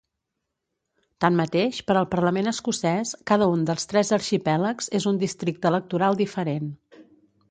[1.25, 6.73] Tanmateix, per al Parlament escocès, cada un dels tres arxipèlags és un districte electoral diferent.